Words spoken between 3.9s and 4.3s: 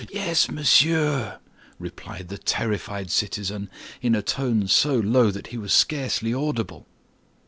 in a